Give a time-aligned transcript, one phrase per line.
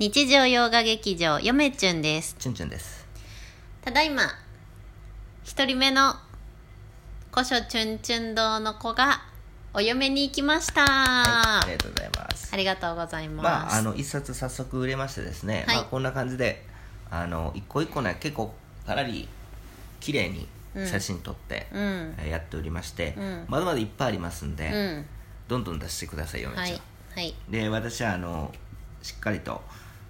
[0.00, 2.34] 日常洋画劇場よめちゅんです。
[2.40, 3.06] チュンチュンです。
[3.80, 4.24] ただいま
[5.44, 6.16] 一人目の
[7.32, 9.22] 古書チュンチュン堂の子が
[9.72, 12.50] お嫁に行きました、はいありがとうございます。
[12.52, 15.76] ありがとうございます、まああの一冊早速売れましてですね、はい。
[15.76, 16.64] まあこんな感じで
[17.08, 18.52] あの一個一個ね結構
[18.84, 19.28] かなり
[20.00, 22.14] 綺麗に写真撮って、うん。
[22.18, 23.44] えーやっておりまして、うん。
[23.46, 25.06] まだまだいっぱいありますんで、うん。
[25.46, 26.80] どんどん出してくださいよめちゃん、はい
[27.14, 27.34] はい。
[27.48, 28.52] で私はあの
[29.04, 29.62] しっかりと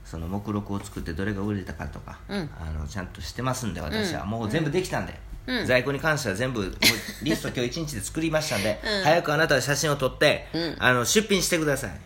[0.05, 2.51] その目録を作ってどれが売れたかとか、うん。
[2.61, 4.31] あのちゃんとしてますんで私は、うん。
[4.31, 5.67] もう全部できたんで、うん。
[5.67, 6.77] 在庫に関しては全部
[7.23, 9.03] リスト今日一日で作りましたんで、うん。
[9.05, 10.77] 早くあなたは写真を撮って、うん。
[10.79, 11.91] あの出品してください。
[11.91, 11.97] は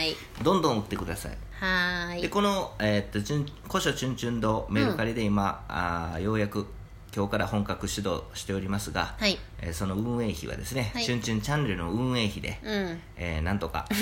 [0.00, 0.16] ーい。
[0.42, 1.32] どんどん売ってください。
[1.58, 2.22] はーい。
[2.22, 6.66] でこの、えーっとチュン古書チュンチュン堂メルカリで今、あーようやく
[7.14, 9.38] 今日から本格始動しておりますが、はい。
[9.60, 11.04] えーその運営費はですね、はい。
[11.04, 13.00] チュンチュンチャンネルの運営費で、うん。
[13.16, 13.86] えーなんとか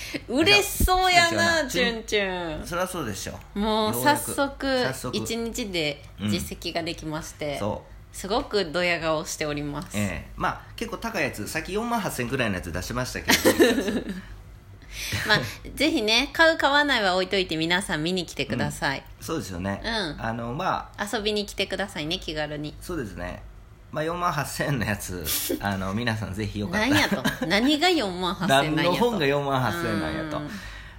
[0.28, 2.66] 嬉しそうやなチュンチュン。
[2.66, 3.38] そりゃそうでしょ。
[3.58, 4.66] もう早速
[5.12, 7.92] 一日で実績ができまして、そう。
[8.16, 10.30] すごくドヤ顔しております、ええ。
[10.36, 14.02] まあ結構高いやつさっき4万8000くらいのやつ出しましたけど。
[15.26, 15.40] まあ
[15.74, 20.22] ぜひね買う買わないは置いといて皆さん見に来てください、そうですよね、うん。
[20.22, 21.08] あのまあ。
[21.10, 22.74] 遊びに来てくださいね気軽に。
[22.80, 23.42] そうですね
[23.92, 25.24] まあ4万8000円のやつ
[25.60, 26.88] あの皆さんぜひよかった。
[26.88, 27.46] 何やと。
[27.46, 28.90] 何が4万8000何なんやと。
[28.90, 30.38] の本が4万8000円なんやと。
[30.38, 30.50] うん。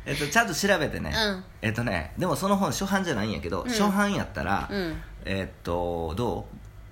[0.06, 1.44] えっと、ちゃんと調べてね、うん。
[1.62, 3.68] えっとねでもその本初版じゃないんやけど、ん。
[3.68, 5.02] 初版やったら、うん。
[5.26, 6.48] えっとど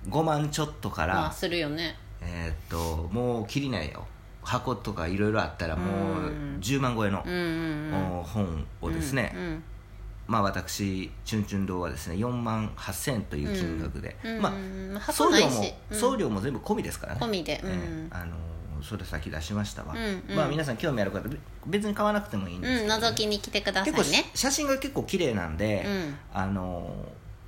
[0.06, 1.96] う？5万ちょっとから、まあするよね。
[2.20, 4.04] えっともうきりないよ。
[4.42, 6.58] 箱とかいろいろあったらもううん。
[6.60, 7.22] 10万超えの
[8.24, 9.64] 本をですね、うん
[10.26, 14.16] まあ私チュンチュン堂はですね4万8000円という金額で、
[15.12, 15.98] 送料も、うん。
[15.98, 17.20] 送料も全部込みですからね。
[17.20, 17.60] 込みで。
[17.62, 17.70] うん。
[17.70, 18.06] ええ。
[18.10, 18.36] あの
[18.82, 20.36] それ先出しましたわ、うんうん。
[20.36, 24.30] まあ皆さん興味ある方べ別に買わなくてもいいんですうんけどね、覗きに来てくださいね。
[24.34, 26.18] 写真が結構綺麗なんで、うん。
[26.32, 26.90] あの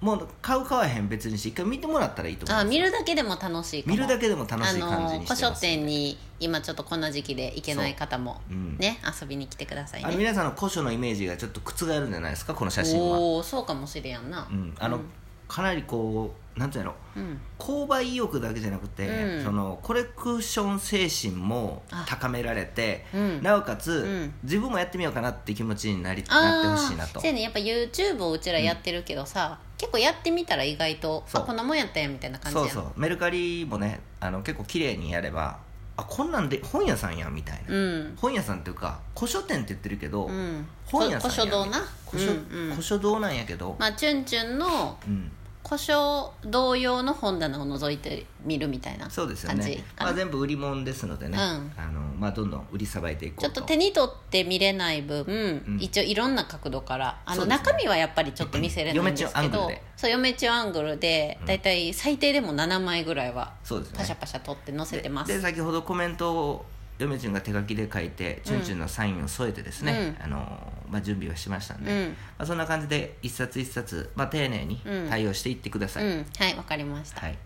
[0.05, 8.58] もう買う買わへん別にして一回見てもらったらいいと思いますあ見るだけでも楽しい見るだけでも楽しい感じにしてますあの古書店に今ちょっとこの時期で行けない方もそう。
[8.58, 8.77] うん。
[8.78, 10.14] ね遊びに来てくださいね。
[10.17, 14.46] 皆さんの古書のイメージがちょっと覆るんじゃないですかこの写真は、おおそうかもしれやんな。
[14.51, 15.01] うん、あの、
[15.48, 16.95] かなりこうなんていうの？
[17.17, 17.40] うん。
[17.58, 19.45] 購買意欲だけじゃなくて、うん。
[19.45, 22.05] そのコレクション精神もあ。
[22.08, 23.42] 高められて、うん。
[23.42, 24.34] なおかつ、うん。
[24.42, 27.20] 自分もやってみようかなって気持ちになりあなってあほしいなと。
[27.20, 33.00] せやねやっぱ YouTube をうちらやってるけどさ、結構やってみたら意外とあこんなもんやったやんみたいな感じやそうんそう。
[33.00, 35.58] メルカリもねあの結構綺麗にやれば
[35.96, 38.14] あこんなんで本屋さんやんみたいな、うん。
[38.17, 40.67] 本屋さんっていうか古書店って言ってるけど、うん。
[40.86, 41.78] 本屋さんや古書堂な。
[42.11, 42.70] 古書,、うんうん。
[42.70, 45.30] 古書堂なんやけど、まあチュンチュンのうん、
[45.67, 51.73] 古書同様の本棚を覗いてみるみたいなそうですよ感じね、まあ、全部売り物ですのでね、うん。
[51.77, 53.47] あのまあ、どんどん売りさばいていこうと。
[53.47, 55.79] ちょっと手に取って見れない分、ん。
[55.80, 57.48] 一応いろんな角度からあの、ね。
[57.48, 63.55] 中身はやっぱりちょっと見せれないんですけどそう嫁中アングルでだいたい最低でも7枚ぐらいは
[63.96, 65.29] パシャパシャ取って載せてます。
[65.29, 66.64] でで先ほどコメント
[66.98, 72.08] を嫁ちゅんが手書きで書いてチュンチュンのサインを添えてですね、あのまあ、準備はしましたんで、うん。
[72.10, 75.08] まあ、そんな感じで一冊一冊、まあ、丁寧にうん。
[75.08, 76.27] 対応していってください、うん。
[76.38, 77.20] はいわかりました。
[77.20, 77.33] はい。
[77.33, 77.38] こ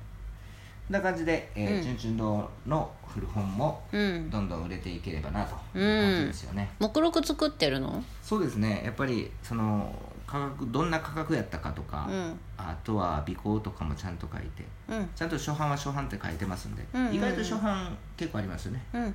[0.93, 1.83] んな感じで、えーうん。
[1.83, 4.31] チュンチュン堂の古本もうん。
[4.31, 8.03] どんどん売れていければなという感じですよね、目録作ってるの？
[8.23, 8.83] そうですね。
[8.85, 9.95] やっぱりその
[10.27, 12.39] 価格どんな価格やったかとか、うん。
[12.59, 15.09] あとは尾行とかもちゃんと書いてうん。
[15.15, 17.15] ちゃんと初版は初版って書いてますんで、うんうんうん。
[17.15, 18.85] 意外と初版結構ありますよね。
[18.93, 19.15] うん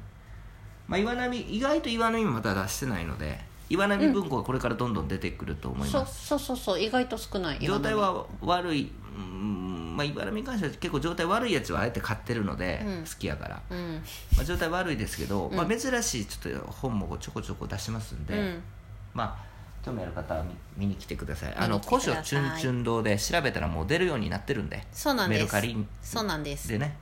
[0.87, 3.39] まあ、岩波意外と岩波もまだ出してないので
[3.69, 13.03] 岩波文庫はこれからどんどん出てくると思いそうます、そうそうそう意外と少ない状態は悪い、うんまあ、岩波に関しては結構状態悪いやつはあえて買ってるので、うん。
[13.03, 14.01] 好きやから、うん。
[14.35, 15.55] まあ、状態悪いですけど、うん。
[15.55, 18.63] まあ、珍しいちょっと本もちょこちょこ出しますんで、うん。
[19.13, 19.53] まあ
[19.85, 21.49] 興味ある方は見見に来てください。
[21.49, 24.83] 見あの古書チュンチュン堂で調べたらもう出るようになってるんで。
[24.91, 25.39] そうなんです。
[25.39, 26.69] メルカリそうなんです。
[26.69, 26.95] でね、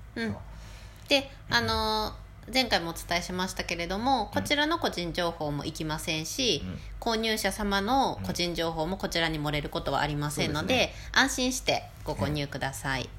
[1.07, 2.20] であのー
[2.51, 6.79] 前回もお伝えしましたけれどもこちらの個人情報もいきませんし、うん。
[6.99, 13.09] 購入者様の個人情報もこちらに漏れることはありませんので,、そうです安心してご購入ください、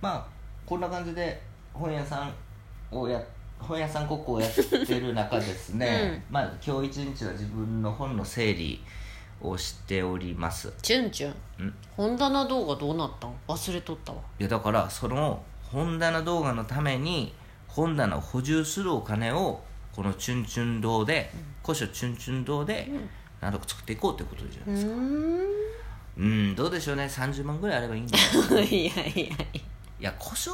[0.00, 0.26] まあ
[0.66, 1.40] こんな感じで
[1.72, 2.32] 本屋さん
[2.96, 3.22] をや
[3.58, 8.82] 本屋さん国交をやってる中ですね、 まあ今日一日は自分の本の整理
[9.40, 10.72] をしております。
[10.82, 11.34] チュンチュン。
[11.60, 11.74] うん。
[11.96, 13.34] 本棚動画どうなったん？
[13.46, 14.18] 忘れとったわ。
[14.38, 17.34] いやだからその本棚動画のために
[17.74, 19.60] 本棚を補充するお金を
[19.94, 21.30] このチュンチュン堂で、
[21.64, 22.88] 古書チュンチュン堂で
[23.40, 25.44] なんとか作っていこうということじゃないですかうーん。
[26.16, 26.22] う
[26.52, 27.04] んどうでしょうね。
[27.04, 28.28] 30万ぐらいあればいいんじゃない？
[28.28, 29.34] ですかいやいやいや。
[29.34, 29.62] い
[30.00, 30.52] や古書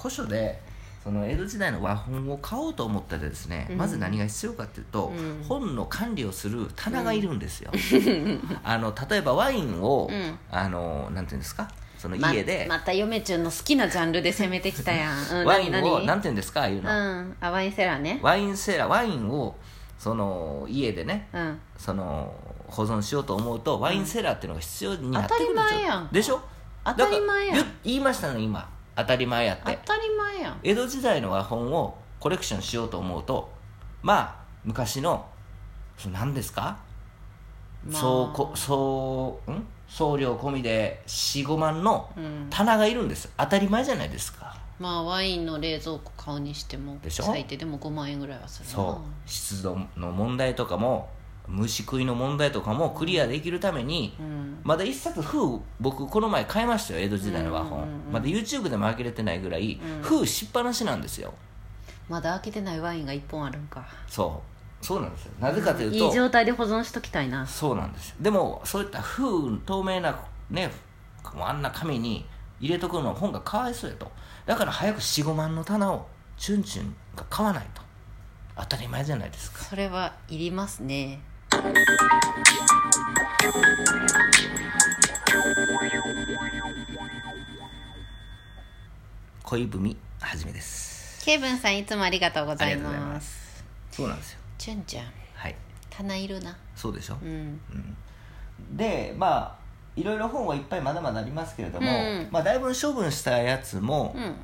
[0.00, 0.60] 古書で
[1.02, 3.76] そその江戸時代の和本を買おうと思ったらですね、うん。
[3.78, 5.44] まず何が必要かっていうと、うん。
[5.48, 7.70] 本の管理をする棚がいるんですよ、
[8.64, 10.38] あの例えばワインを、うん。
[10.50, 11.70] あのなんていうんですか？
[11.98, 16.60] そのま家で、また嫁ちゅんの好きなジャンルで攻めてきたやん、 うん、ワインをなんていうんですか？
[16.60, 18.20] ああいうの、うんあワインセラーね。
[18.22, 19.56] ワインセラーワインを
[19.98, 21.60] その家でねうん。
[21.76, 22.32] その
[22.68, 25.64] 保存しようと思うとワインセラーっていうのが必要になってくるんですよ。
[25.64, 26.08] 当たり前やん。
[26.12, 26.40] でしょ？
[26.84, 27.54] 当たり前やん。
[27.56, 28.68] 言言いましたね今。
[28.96, 29.78] 当たり前やって。
[29.84, 30.60] 当たり前やん。
[30.62, 33.50] 江戸時代の和本をコレクションしようと思うと
[34.02, 34.34] まあ
[34.64, 35.26] 昔の
[35.96, 36.76] そ何ですか、
[37.88, 38.00] まあ。
[38.02, 39.66] そうこそうん？
[39.88, 42.46] 送料込みで45万のうん。
[42.50, 43.30] 棚がいるんです。
[43.36, 44.56] 当たり前じゃないですか。
[44.78, 47.24] まあワインの冷蔵庫買うにしてもでしょ？
[47.24, 48.74] 最低でも5万円ぐらいはするな。
[48.74, 49.28] そう。
[49.28, 51.08] 湿度の問題とかも
[51.48, 54.58] 虫食いの問題とかもクリアできるために、うん。
[54.62, 58.12] まだ一冊封僕この前買いましたよ江戸時代の和本、うんうんうん。
[58.12, 60.02] まだ YouTube でも開けれてないぐらい、うん。
[60.02, 61.32] 封しっぱなしなんですよ。
[62.08, 63.84] まだ開けてないワインが1本あるんか。
[64.06, 65.32] そうそうなんですよ。
[65.40, 67.46] なぜかというと、いい状態で保存しときたいな。
[67.46, 68.16] そうなんですよ。
[68.20, 70.18] でもそういった封透明な
[70.50, 70.70] ね
[71.40, 72.24] あんな紙に
[72.60, 74.10] 入れとくの本がかわいそうやと。
[74.46, 77.82] だから早く45万の棚をチュンチュンが買わないと。
[78.56, 79.64] 当たり前じゃないですか。
[79.64, 81.20] それはいりますね。
[89.44, 91.24] 恋文はじめです。
[91.24, 93.64] ケイブンさんいつもありがとうございます。
[93.90, 95.04] そうなんですよチュンちゃん。
[95.34, 95.54] はい。
[95.88, 96.56] 棚いるな。
[96.76, 97.60] そうでしょ、うん。
[98.72, 99.56] でまあ
[99.96, 102.28] いろいろ本はいっぱいまだまだありますけれども、うん。
[102.30, 104.34] まあ、だいぶ処分したやつもう、ん。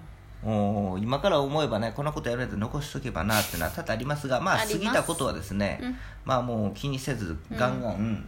[0.46, 5.96] お今から思えばねこんなことやらないと残しとけばなっていうのは多々ありますがまあ過ぎたことはですね、うん。
[6.25, 8.26] まあもう気にせずガンガン、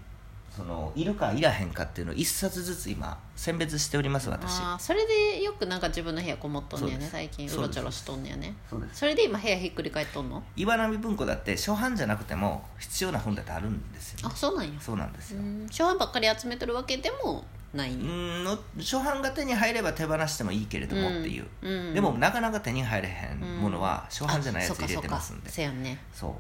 [0.56, 4.60] そのいるかいらへんかっていうのを一冊ずつ今選別しております私。
[4.60, 7.04] あーそれでよくなんか自分の部屋こもっとんねやそうです。
[7.04, 7.50] ね最近。
[7.50, 8.54] うろちょろしとんねやね。
[8.70, 9.00] そうです。
[9.00, 10.42] それで今部屋ひっくり返っとんの？
[10.56, 14.80] 岩波文庫だって初版じゃなくても必要な本だってあるんですよ、あそうなんや。
[14.80, 17.44] そうなんですよ、うん初版ばっかり集めてるわけでも
[17.74, 17.94] ない？
[17.94, 21.94] んうやんの初版が手に入れば手放してもいいけれどもっていう、うん。
[21.94, 25.48] でもなかなか手に入れへんものは初版じゃないやつ入れてますんで。
[25.48, 25.98] あそっかそっかせやんね。
[26.12, 26.32] そう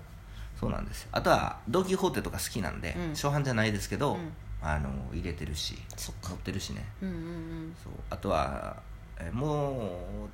[0.58, 1.02] そうなんです。
[1.02, 3.08] よあとはドン・キホーテとか好きなんで、うん。
[3.10, 4.32] 初版じゃないですけど、うん。
[4.62, 6.30] あの入れてるしそっか。
[6.30, 6.84] 持ってるしね。
[7.02, 7.92] うんうんそう。
[8.10, 8.76] あとは
[9.18, 10.26] えも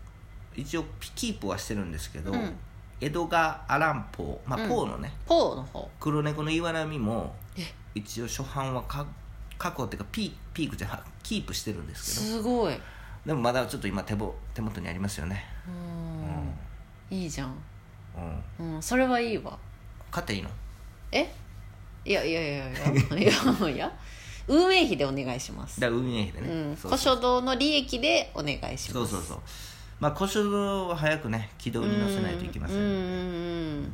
[0.54, 2.54] う一応ピキープはしてるんですけど、うん。
[3.00, 4.69] 江戸川アランポー、まあうん。
[4.69, 5.90] ポーのねポーの方。
[5.98, 7.62] 黒猫の岩波もえ。
[7.94, 9.04] 一応初版はか
[9.58, 12.36] 確保っていうかピピークじゃなキープしてるんですけど。
[12.38, 12.80] すごい。
[13.26, 15.44] でもまだちょっと今手ぼ手元にありますよね。
[17.10, 17.16] うん。
[17.16, 17.54] いいじゃん
[18.16, 18.82] うん、うん、うん。
[18.82, 19.58] それはいいわ
[20.12, 20.48] 買っていいの？
[21.10, 21.28] え？
[22.04, 22.74] いやいやいやいやい
[23.64, 23.92] やいや
[24.48, 29.38] 運営費でお願いしますだ運営費でう、んそう古書堂の利益でお願いしますそうそうそう
[30.00, 33.92] まあ古書堂は早くね軌道に乗せないといけません、うん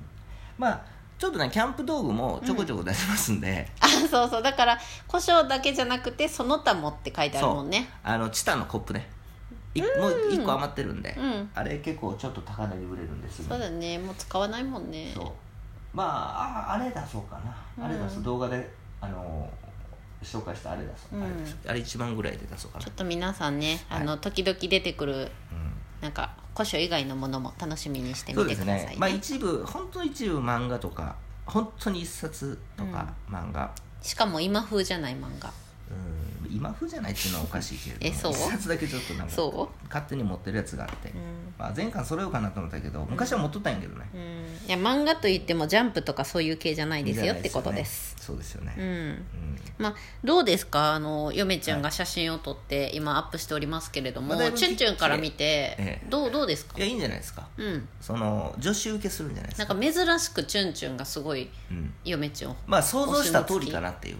[0.58, 4.78] まあちょっとねキャンプ道具もちょこちょこ出しますんで、あそうそうだから
[5.10, 9.10] 古書だけじゃなくてその他もって書いてあるもんねあのチタンのコップね
[9.74, 9.90] いもう
[10.30, 15.26] 1個余ってるんで、うんあれ結構ちょっと高値で売れるんですそうだねもう使わないもんねそう
[15.92, 17.40] まあああれ出そうか
[17.78, 18.68] な、あれ出す動画で
[19.00, 19.48] あの
[20.22, 21.24] 紹介したあれ出そう、うん。
[21.24, 21.58] あれ出そう。
[21.68, 22.84] あれ1万ぐらいで出そうかな。
[22.84, 24.02] ちょっと皆さんね、はい。
[24.02, 25.28] あの時々出てくるうん。
[26.00, 28.84] なんか古書以外のものも楽しみにしてみてくださいね。
[28.86, 28.96] ね。
[28.98, 35.52] まあ一部本当一部漫画とか本当に一冊とか漫画、しかも今風じゃない漫画。
[35.90, 36.17] うん
[36.50, 38.32] 今風じゃないっていうのはおかしいけれどもえそう？
[38.32, 41.16] 一冊だけちょっとなんかそ勝手に持ってるやつがあって、うん。
[41.58, 44.68] まあ、前回揃えようかなと思ったけど昔は持っとったんやけどね、うん。
[44.68, 48.84] いや漫画といってもジャンプとかそういう系じゃないですよってことですそうですよね、うん。
[48.84, 49.18] うん。
[49.78, 50.94] まあ、どうですか？
[50.94, 55.44] あの嫁ちゃんが写真を撮って今アップしておりますけれども、まあだいぶチュンチュンから見て、
[55.78, 56.06] ええ。
[56.08, 56.76] どうどうですか？
[56.76, 57.48] いやいいんじゃないですか。
[57.56, 57.88] うん。
[58.00, 59.74] その女子受けするんじゃないですか。
[59.74, 64.16] なんか珍しくチュンチュンがすごいうん、嫁ちゃんをまあ想像した通りかなっていう。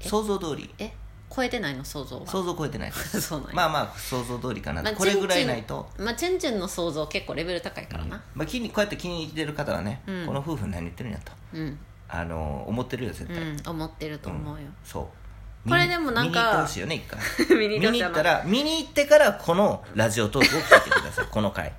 [0.00, 0.68] 想像通り。
[0.78, 0.92] え？
[1.34, 2.26] 超えてないの想像は。
[2.26, 2.90] 想像超えてない。
[2.90, 3.54] で すそうなんや。
[3.54, 8.22] まあまあ想像通りかな、まあこれぐらいないと、まあ、チュンチュンの想像結構レベル高いからな。
[8.34, 10.26] まあ、気にこうやって気に入ってる方はね、うん。
[10.26, 11.32] この夫婦何言ってるんやと。
[11.54, 15.22] うん、あの思ってるよ絶う対、ん、思ってると思うよ、そう。
[15.68, 17.20] これでもなんか見に行ってほしいよね一回。
[17.56, 21.26] 見に見に行ったら見に行ってからこのラジオトークを聞いてください。
[21.30, 21.72] この回。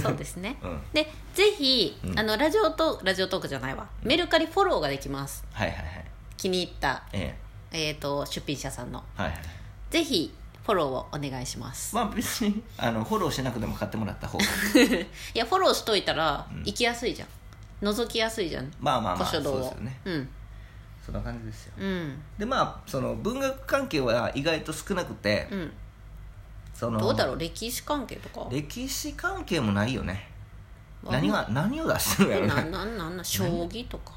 [0.00, 0.80] そうですね、うん。
[0.92, 2.18] でぜひ、うん。
[2.18, 3.88] あのラジオトークラジオトークじゃないわ。
[4.02, 5.44] メルカリフォローができます。
[5.52, 6.04] はいはいはい。
[6.36, 9.02] 気に入った、ええー、と出品者さんの。
[9.18, 9.40] えはいはい。
[9.90, 10.34] ぜひ
[10.64, 14.44] フォローをお願いします、まあ別にあのフォローしなくても買ってもらった方が。
[14.84, 17.28] いやフォローしといたら行きやすいじゃん。
[17.82, 18.70] 覗きやすいじゃん。
[18.78, 20.00] まあまあまあそうですよね。
[20.04, 20.28] うん。
[21.04, 21.72] そんな感じですよ。
[21.78, 22.22] うん。
[22.38, 25.72] でまあその文学関係は意外と少なくて、うん。
[26.74, 27.38] そのどうだろう？
[27.38, 28.46] 歴史関係とか？
[28.50, 30.30] 歴史関係もないよね。
[31.02, 32.70] 何が何を出してんのやろなね。
[32.70, 34.12] なんなんなん将棋とか。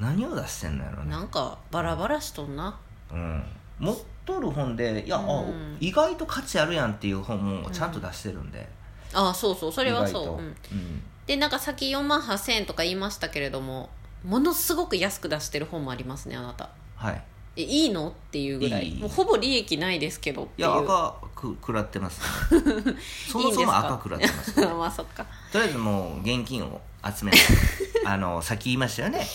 [0.00, 1.10] 何を出してんのやろね。
[1.10, 2.76] なんかバラバラしとんな
[3.12, 3.44] うん。
[3.78, 5.76] 持っとる本でいや、あうん。
[5.80, 8.68] 意外と価値あるやんっていう本もちゃんと出してるんで、
[9.14, 11.02] ああそうそうそれはそう、うん、うん。
[11.26, 13.90] でなんかさっき4万8000円とか言いましたけれども
[14.24, 16.70] ものすごく安く出してる本もありますねあなた。
[16.96, 17.22] はい。
[17.54, 18.88] えいいのっていうぐらい。
[18.88, 19.00] いい。
[19.00, 20.68] もうほぼ利益ないですけどっていう。
[20.68, 22.20] いや赤く食らってます、
[22.54, 22.94] ね、
[23.30, 25.26] そもそも赤食らってます、ね、 まあそっか。
[25.50, 27.38] とりあえずもう現金を集めて
[28.06, 29.26] あのさっき言いましたよね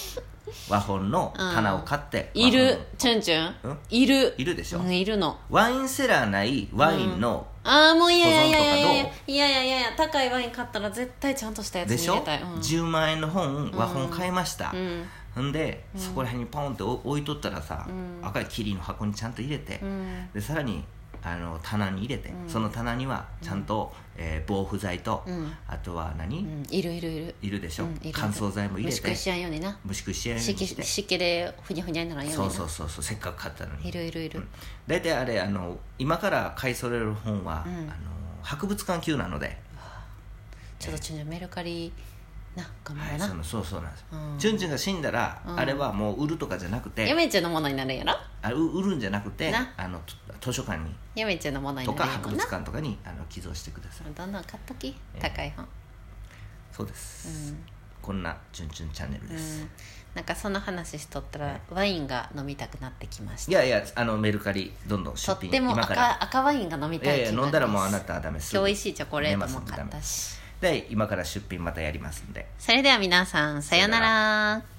[0.70, 2.80] 和本の棚を買って、いる。
[2.98, 3.56] チュンチュン。
[3.64, 3.78] うん？
[3.90, 4.34] いる。
[4.38, 5.38] いるでしょ、うんいるの。
[5.50, 8.78] ワインセラーないワインの、ああもういやいやいや。
[8.78, 9.88] いやいやいやいやいや。
[9.98, 12.60] 高いワイン買ったら絶対ちゃんとしたやつでしょ、に入れたい、うん。
[12.60, 14.74] 10万円の本和本買いました、
[15.38, 15.50] うん。
[15.50, 15.52] ん。
[15.52, 18.20] で、そこら辺にポンって置いとったらさ、うん。
[18.26, 20.30] 赤い霧の箱にちゃんと入れて、うん。
[20.34, 20.84] でさらに
[21.24, 25.52] あの棚に入れて、その棚にはちゃんと、えー防腐剤と、うん。
[25.68, 26.64] あとは何、うん。
[26.70, 27.36] いるいるいる。
[27.42, 28.96] いるでしょ、うん乾燥剤も入れて。
[28.96, 29.78] 虫食いしやんようにな。
[29.86, 32.38] 虫食いしやんよう湿気にして湿気でふにゃふにゃにならんように。
[32.44, 33.04] なそうそうそうそう。
[33.04, 33.88] せっかく買ったのに。
[33.88, 34.48] いるいるいる、
[34.88, 37.74] 大体あれあの今から買い揃える本は、うん。
[37.74, 37.92] あの
[38.42, 39.58] 博物館級なので、
[40.80, 41.92] ちょっとちょっとメルカリ
[42.58, 44.38] な頑張はい、ろうな、そのそうそうなんです、うん。
[44.38, 45.60] チュンチュンが死んだら、うん。
[45.60, 48.14] あれはもう売るとかじゃなくてやめちゃんのものになるんやろ？
[48.42, 49.72] あう売るんじゃなくてな。
[49.78, 50.00] あの
[50.40, 54.14] と図書館にやめちゃんのものにとかなるんやもんな博物館とかにあの寄贈してください。
[54.14, 54.96] どんどん買っとき。
[55.16, 55.68] え高い本
[56.72, 57.58] そうです、うん。
[58.02, 59.70] こんな「チュンチュンチャンネル」です、うん。
[60.14, 63.52] なんかその話しとったらワインが飲みたくなってきました。
[63.52, 66.14] いやいやあのメルカリどんどんと出品っても今から。
[66.16, 68.52] 赤赤ワインが飲みいやいやたい気分飲んだらもうあなたはダメです。
[68.56, 72.48] 今日美味しいチョコレートも買ったしで今から出品またやりますんで。
[72.58, 74.77] それでは皆さんさようなら。